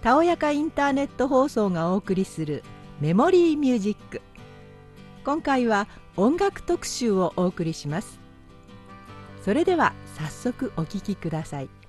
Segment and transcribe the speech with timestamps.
[0.00, 2.62] たおやかインターネット放送がお送りする
[3.00, 4.22] メモリーミュージック。
[5.24, 8.20] 今回は音楽特集をお送りします。
[9.44, 11.79] それでは早速お聴きください。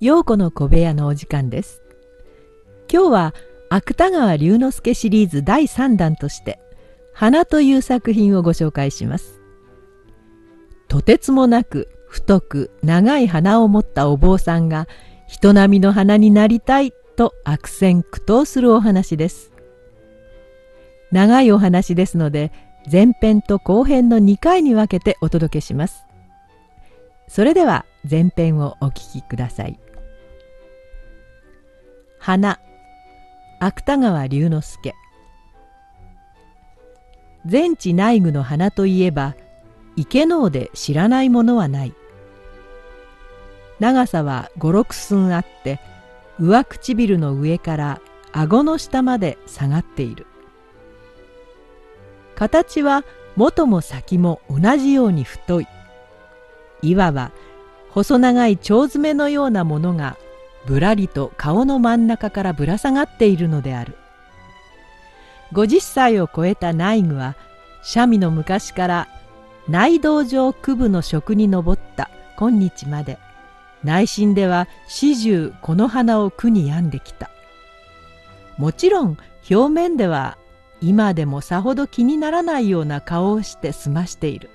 [0.00, 1.82] 陽子の小部屋のお時間です。
[2.90, 3.34] 今日は
[3.68, 6.58] 芥川龍之介シリーズ第3弾として
[7.12, 9.42] 花という作品をご紹介します。
[10.88, 14.88] とてつもなく太く長い花を持ったお坊さんが
[15.28, 19.52] 人並みの花になりたいと悪戦苦闘するお話です。
[21.12, 22.52] 長いお話ですので
[22.90, 26.06] 前編と後編の2回に分けてお届けします。
[27.28, 29.78] それでは前編をお聞きください。
[32.22, 32.60] 花。
[33.60, 34.94] 芥川龍之介。
[37.46, 39.34] 全知内具の花といえば
[39.96, 41.94] 池能で知らないものはない。
[43.78, 45.80] 長さは五六寸あって
[46.38, 48.00] 上唇の上から
[48.32, 50.26] 顎の下まで下がっている。
[52.34, 53.02] 形は
[53.34, 55.66] 元も先も同じように太い。
[56.82, 57.30] いわば
[57.88, 60.18] 細長い蝶詰めのようなものが
[60.66, 63.96] ぶらりと顔の真ん中からぶら下がっているのである。
[65.52, 67.36] 50歳を超えた内具は
[67.82, 69.08] 三味の昔から
[69.68, 73.18] 内道場区部の職に上った今日まで。
[73.82, 77.30] 内心では始終この花を苦に病んできた。
[78.58, 79.16] もちろん
[79.50, 80.36] 表面では
[80.82, 84.50] 今でもさほど気にならないような顔をして済ましている。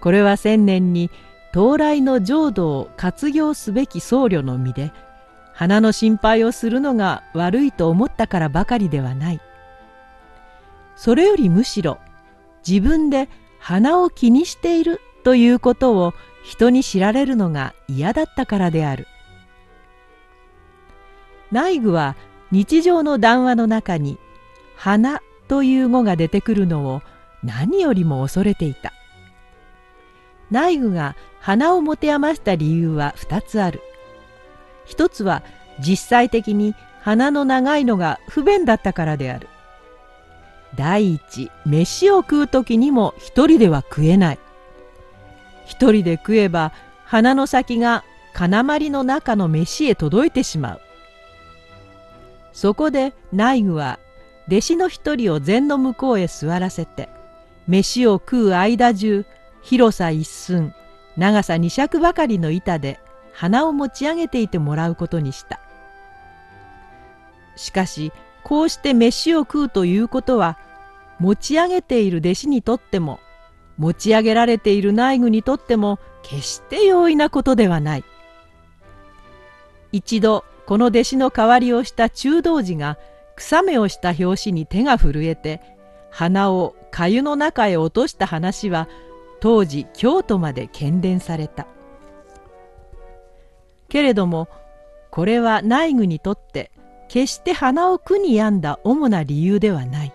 [0.00, 1.10] これは千年に
[1.56, 4.92] 到来の浄土を活用すべき僧侶の身で
[5.54, 9.40] 花の心配をするのが悪いと思ったからばかりではない。
[10.96, 11.96] それよりむしろ
[12.68, 16.12] 自分で花を気にしているということを
[16.44, 19.06] 人に知られるのが嫌だったからである。
[21.50, 22.16] 内具は
[22.50, 24.18] 日常の談話の中に
[24.76, 27.00] 「花」という語が出てくるのを
[27.42, 28.92] 何よりも恐れていた。
[30.50, 33.80] 内具が花を持て余した理由は2つある。
[34.84, 35.42] 一つは
[35.80, 39.48] 実際的に花の長いのが不便だったからである。
[40.74, 44.38] 第一、飯を食う時にも一人では食えない。
[45.66, 46.72] 一人で食えば
[47.04, 50.80] 鼻の先が金まりの中の飯へ届いてしまう
[52.52, 53.98] そこで内具は
[54.48, 57.08] 弟子の一人を禅の向こうへ座らせて
[57.66, 59.26] 飯を食う間中
[59.66, 60.72] 広さ一寸
[61.16, 63.00] 長さ二尺ばかりの板で
[63.32, 65.58] 鼻を持ち上げていてもらうことにした。
[67.56, 68.12] しかし
[68.44, 70.56] こうして飯を食うということは
[71.18, 73.18] 持ち上げている弟子にとっても
[73.76, 78.04] 持ち上げられている内具にとっても決して容易なことではない。
[79.90, 82.98] 一度この弟子の代わりをした中道寺が
[83.34, 85.60] 草目をした拍子に手が震えて
[86.12, 88.88] 鼻を粥の中へ落とした話は
[89.40, 91.66] 当時京都まで喧伝された。
[93.88, 94.48] けれども
[95.10, 96.70] これは内具にとって
[97.08, 100.12] 決して鼻を苦に病んだ主な理由ではない。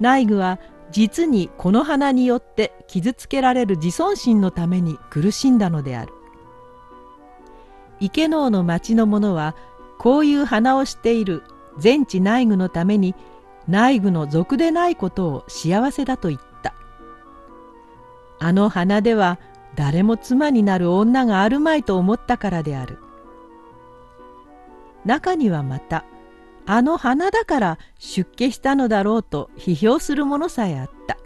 [0.00, 0.58] 内具は
[0.90, 6.12] 実にこの鼻によって傷つけられる自尊心のために苦しんだのである。
[8.00, 9.54] 池能の町の者は
[9.98, 11.42] こういう鼻をしている
[11.78, 13.14] 全知内具のために
[13.68, 16.49] 内具の俗でないことを幸せだと言った。
[18.40, 19.38] あの鼻では
[19.76, 22.98] 誰も妻になる女があるまいと思ったからである。
[25.04, 26.04] 中にはまた
[26.66, 31.16] あの花だから出家したのだろうと批評するものさえあった。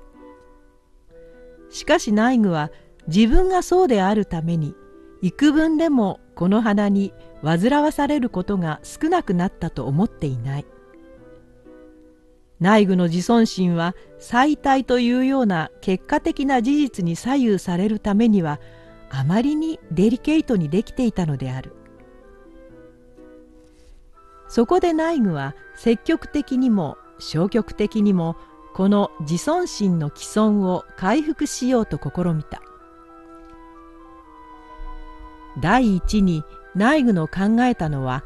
[1.70, 2.70] しかし内具は
[3.08, 4.74] 自分がそうであるために
[5.22, 7.12] 幾分でもこの花に
[7.42, 10.66] 煩わされることが少なくなったと思っていない。
[12.64, 18.58] 内具の自尊心は最大というような結果的な事実に左右されるためには
[19.10, 21.74] あまりにデリケートにできていたのである。
[24.48, 28.34] そこで内具は積極的にも消極的にも
[28.72, 32.62] この自尊心の既存を回復しようと試みた。
[35.60, 36.44] 第一に
[36.74, 38.24] 内具の考えたのは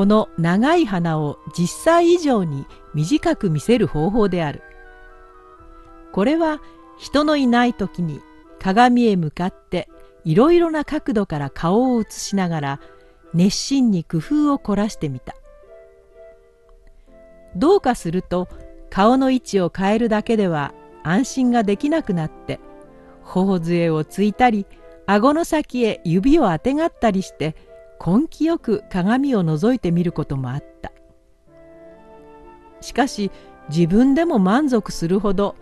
[0.00, 2.64] この長い鼻を実際以上に
[2.94, 4.62] 短く見せる方法である。
[6.10, 6.62] これは
[6.98, 8.22] 人のいない時に
[8.58, 9.90] 鏡へ向かって
[10.24, 12.80] いろいろな角度から顔を映しながら
[13.34, 15.34] 熱心に工夫を凝らしてみた。
[17.54, 18.48] どうかすると
[18.88, 22.58] 顔の位置を変えるだけでは安心ができなくなって
[23.22, 24.64] 頬杖をついたり
[25.04, 27.54] 顎の先へ指をあてがったりして
[28.04, 30.90] 根気よく鏡を覗いてみることもあった。
[32.80, 33.30] しかし
[33.68, 35.54] 自分でも満足するほど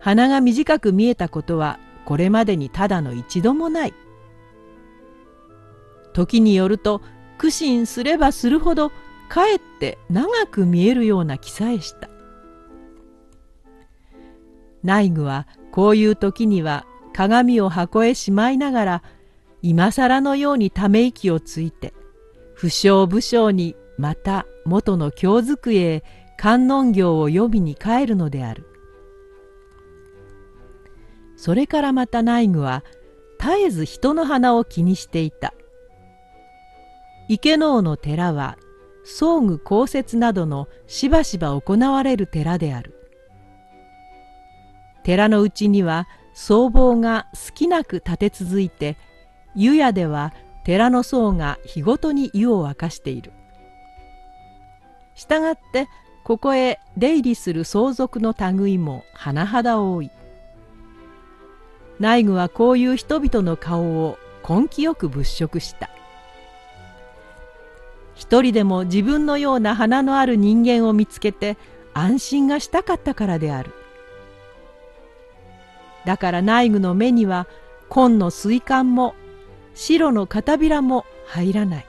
[0.00, 3.94] 鼻が短く見えたことはこれまでにただの一度もない。
[6.14, 7.02] 時によると
[7.38, 8.90] 苦心すればするほど
[9.28, 12.08] かえって長く見えるような気さえした。
[14.82, 19.02] 内具はこういう時には鏡を箱へしまいながら
[19.62, 21.94] 今更のようにため息をついて
[22.54, 26.04] 不詳不詳にまた元の京机へ
[26.36, 28.66] 観音行を読みに帰るのである。
[31.36, 32.84] それからまた内具は
[33.40, 35.54] 絶えず人の鼻を気にしていた。
[37.28, 38.58] 池能の寺は
[39.04, 42.94] 装具降雪などのしばしば行われる寺である。
[45.02, 48.96] 寺のうちには僧帽が好きなく立て続いて
[49.54, 50.32] 湯屋では
[50.64, 53.32] 寺の僧が日ごとに湯を沸かしている。
[55.14, 55.88] したがって
[56.24, 60.10] ここへ出入りする相続の類も甚だ多い。
[61.98, 64.18] 内具はこういう人々の顔を
[64.48, 65.90] 根気よく物色した。
[68.14, 71.56] 一人でも自分のような花のある人間を見つけて
[71.94, 73.72] 安心がしたかったからである。
[76.04, 77.46] だから内具の目には
[77.88, 79.14] 紺の水管も
[79.74, 81.86] 白の片びらも入らない。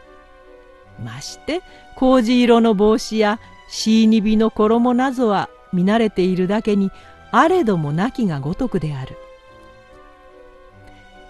[1.04, 1.62] まして
[1.96, 6.92] 麹色の帽子やシーニビの衣などは見慣れているだけに
[7.32, 9.18] あれどもなきがごとくである。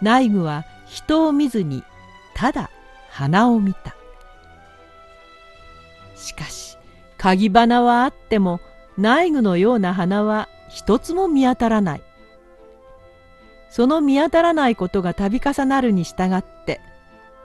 [0.02, 1.84] 内具は人を見ずに
[2.36, 2.70] ただ
[3.10, 3.96] 花を見た。
[6.16, 6.78] しかし
[7.18, 8.60] 鍵花はあっても
[8.98, 12.04] 内具のような花は一つも見当たらない。
[13.74, 16.80] その見当たらないことが度重なるに従って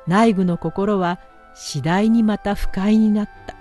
[0.06, 1.20] 内具の心は
[1.54, 3.56] 次第にまた不快になった。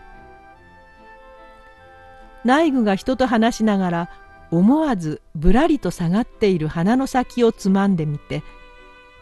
[2.44, 4.10] 内具が人と話しながら
[4.52, 8.44] 思わずぶらりと下がっている鼻の先をつまんでみて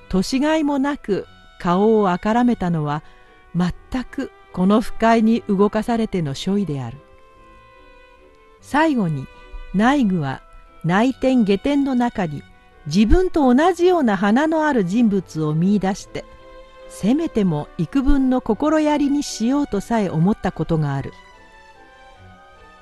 [0.10, 1.28] 年がいもなく
[1.60, 3.04] 顔をあからめたのは
[3.56, 6.98] 全くこの不快に動かされての所意である。
[8.62, 9.28] 最後に
[9.76, 10.42] 内具は
[10.84, 12.42] 内天下天の中に
[12.88, 16.24] 自分と同じような花のある人物を見いだして
[16.90, 21.12] せめても幾分の心やりにしようとさえ思ったことがある。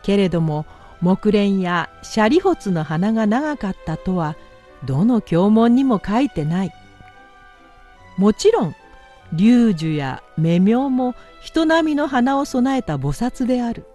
[0.04, 0.66] けれども
[1.02, 4.36] 木蓮やシャリホツの花が長かったとは
[4.86, 6.74] どの経文にも書いてない。
[8.18, 8.76] もちろん
[9.32, 13.86] 龍樹や目明も人並みの花を備えた菩薩である。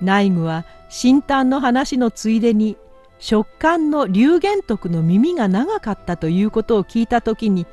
[0.00, 2.76] 内具は新丹の話のついでに
[3.18, 7.66] 食感の龍玄徳の耳が長かったということを聞いた時に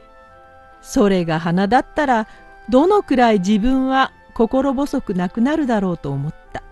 [0.82, 2.28] それが花だったら
[2.70, 6.64] どのくらい自分は心細くなくなるだろうと思った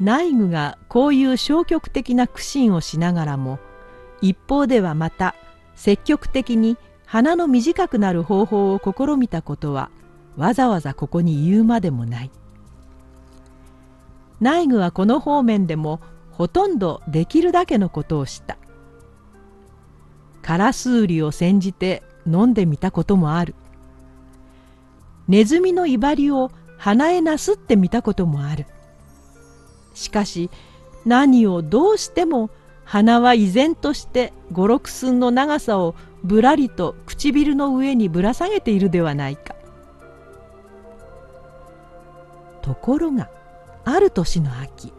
[0.00, 3.58] 内具がこういう消極的な苦心をしながらも
[4.20, 5.34] 一方ではまた
[5.74, 6.76] 積極的に
[7.06, 9.90] 鼻の短くなる方法を試みたことは
[10.36, 12.30] わざわざここに言うまでもない。
[14.40, 16.00] 内具はこの方面でも
[16.30, 18.58] ほとんどできるだけのことをした。
[20.42, 23.54] カラスウリを煎じて飲んでみたこともある。
[25.28, 28.66] ネズミの威張りを鼻へなすってみたこともある。
[29.94, 30.50] しかし
[31.04, 32.50] 何をどうしても
[32.84, 39.54] 鼻は依然として五六寸の長さをぶらりと唇の上にぶら下げているではないか。
[42.62, 43.30] ところが
[43.86, 44.92] ある年の秋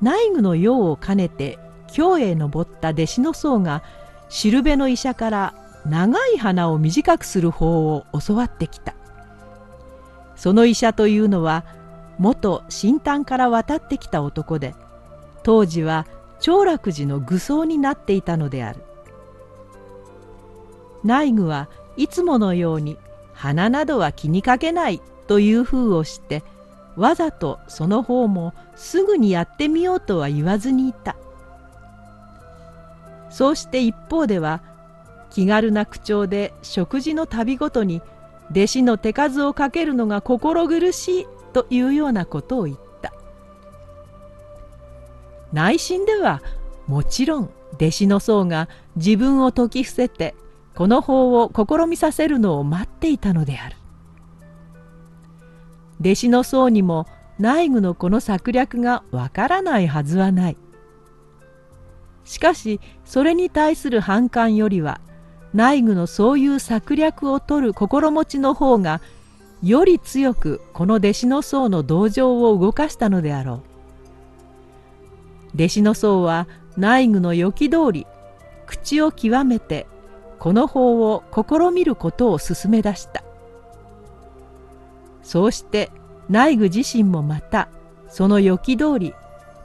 [0.00, 1.58] 内具の用を兼ねて
[1.92, 3.82] 京へ登った弟子の僧が
[4.30, 5.54] しるべの医者から
[5.86, 8.94] 長い鼻を短くする法を教わってきた。
[10.36, 11.64] その医者というのは
[12.18, 14.74] 元新丹から渡ってきた男で
[15.42, 16.06] 当時は
[16.40, 18.82] 長楽寺の愚僧になっていたのである。
[21.04, 21.68] 内具は
[21.98, 22.96] いつものように
[23.34, 26.42] 鼻などは気にかけないという風をして
[26.96, 31.16] わざとその方もすぐにやってみようとは言わずにいた。
[33.30, 34.62] そうして一方では
[35.30, 38.02] 気軽な口調で食事の旅ごとに
[38.50, 43.12] 弟子の手数をかけるのが心苦しいというようなことを言った。
[45.52, 46.42] 内心では
[46.86, 50.34] もちろん弟子の僧が自分を説き伏せて
[50.74, 53.76] この法を試みさせるのを待っていたのである。
[56.02, 57.06] 弟子の僧にも
[57.38, 60.56] 内具のこの策略がわからないはずはない。
[62.24, 65.00] しかしそれに対する反感よりは
[65.54, 69.00] 内具のそういう策略を取る心持ちの方が
[69.62, 73.60] より強くこの弟子の僧の同情を動かしたのであろう。
[75.54, 78.06] 弟子の僧は内具の予期通り
[78.66, 79.86] 口を極めて
[80.40, 83.22] この法を試みることを勧め出した。
[85.22, 85.90] そうして
[86.28, 87.68] 内具自身もまた
[88.08, 89.14] その予期通り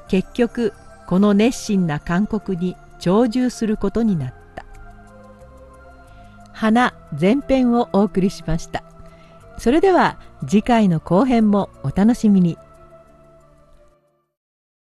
[0.07, 0.73] 結局
[1.07, 4.65] この熱心な勧告に長寿することになった。
[6.51, 8.83] 花前編をお送りしました。
[9.57, 12.57] それでは次回の後編もお楽しみに。